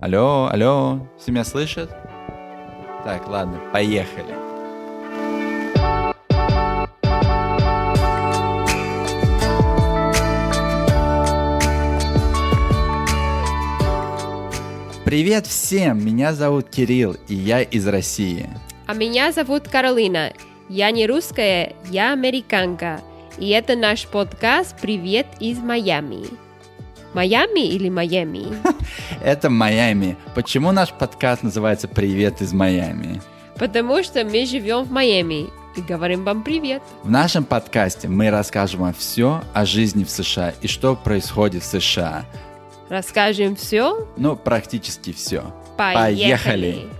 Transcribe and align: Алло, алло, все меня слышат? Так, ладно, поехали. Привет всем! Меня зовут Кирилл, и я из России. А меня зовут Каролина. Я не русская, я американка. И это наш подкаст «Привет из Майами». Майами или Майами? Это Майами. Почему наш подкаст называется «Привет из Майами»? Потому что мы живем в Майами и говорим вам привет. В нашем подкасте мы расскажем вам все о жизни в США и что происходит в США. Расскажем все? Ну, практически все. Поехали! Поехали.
Алло, 0.00 0.48
алло, 0.50 1.06
все 1.18 1.30
меня 1.30 1.44
слышат? 1.44 1.90
Так, 3.04 3.28
ладно, 3.28 3.60
поехали. 3.70 4.34
Привет 15.04 15.46
всем! 15.46 16.02
Меня 16.02 16.32
зовут 16.32 16.70
Кирилл, 16.70 17.16
и 17.28 17.34
я 17.34 17.60
из 17.60 17.86
России. 17.86 18.48
А 18.86 18.94
меня 18.94 19.32
зовут 19.32 19.68
Каролина. 19.68 20.32
Я 20.70 20.92
не 20.92 21.06
русская, 21.06 21.74
я 21.90 22.14
американка. 22.14 23.02
И 23.36 23.50
это 23.50 23.76
наш 23.76 24.06
подкаст 24.06 24.80
«Привет 24.80 25.26
из 25.40 25.58
Майами». 25.58 26.49
Майами 27.14 27.66
или 27.66 27.88
Майами? 27.88 28.46
Это 29.22 29.50
Майами. 29.50 30.16
Почему 30.34 30.70
наш 30.70 30.92
подкаст 30.92 31.42
называется 31.42 31.88
«Привет 31.88 32.40
из 32.40 32.52
Майами»? 32.52 33.20
Потому 33.56 34.02
что 34.02 34.24
мы 34.24 34.46
живем 34.46 34.84
в 34.84 34.92
Майами 34.92 35.48
и 35.76 35.80
говорим 35.80 36.24
вам 36.24 36.42
привет. 36.44 36.82
В 37.02 37.10
нашем 37.10 37.44
подкасте 37.44 38.08
мы 38.08 38.30
расскажем 38.30 38.80
вам 38.80 38.94
все 38.94 39.42
о 39.52 39.66
жизни 39.66 40.04
в 40.04 40.10
США 40.10 40.54
и 40.62 40.68
что 40.68 40.94
происходит 40.94 41.62
в 41.62 41.66
США. 41.66 42.24
Расскажем 42.88 43.56
все? 43.56 44.08
Ну, 44.16 44.36
практически 44.36 45.12
все. 45.12 45.52
Поехали! 45.76 46.16
Поехали. 46.16 46.99